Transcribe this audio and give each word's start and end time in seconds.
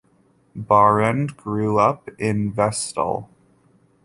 Barend 0.57 1.37
grew 1.37 1.77
up 1.77 2.09
in 2.17 2.51
Vestal. 2.51 3.29